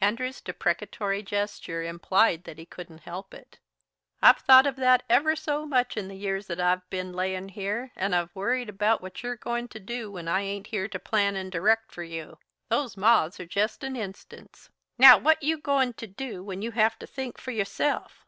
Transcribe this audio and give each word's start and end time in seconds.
Andrew's 0.00 0.40
deprecatory 0.40 1.22
gesture 1.22 1.84
implied 1.84 2.42
that 2.42 2.58
he 2.58 2.66
couldn't 2.66 3.02
help 3.04 3.32
it. 3.32 3.60
"I've 4.20 4.38
thought 4.38 4.66
of 4.66 4.74
that 4.74 5.04
ever 5.08 5.36
so 5.36 5.64
much 5.66 5.96
in 5.96 6.08
the 6.08 6.16
years 6.16 6.48
that 6.48 6.58
I've 6.58 6.90
ben 6.90 7.12
layin' 7.12 7.50
here, 7.50 7.92
and 7.94 8.12
I've 8.12 8.34
worried 8.34 8.68
about 8.68 9.00
what 9.00 9.22
you're 9.22 9.36
goin' 9.36 9.68
to 9.68 9.78
do 9.78 10.10
when 10.10 10.26
I 10.26 10.40
ain't 10.40 10.66
here 10.66 10.88
to 10.88 10.98
plan 10.98 11.36
and 11.36 11.52
direct 11.52 11.92
for 11.92 12.02
you. 12.02 12.38
Those 12.68 12.96
moths 12.96 13.38
are 13.38 13.46
jest 13.46 13.84
an 13.84 13.94
instance. 13.94 14.68
Now, 14.98 15.16
what 15.16 15.44
you 15.44 15.58
goin' 15.58 15.92
to 15.92 16.08
do 16.08 16.42
when 16.42 16.60
you 16.60 16.72
have 16.72 16.98
to 16.98 17.06
think 17.06 17.38
for 17.38 17.52
yourself?" 17.52 18.26